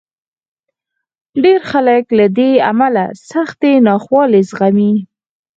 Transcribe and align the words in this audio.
ډېر 1.43 1.59
خلک 1.71 2.03
له 2.19 2.25
دې 2.37 2.51
امله 2.71 3.05
سختې 3.31 3.71
ناخوالې 3.87 4.41
زغمي. 4.49 4.93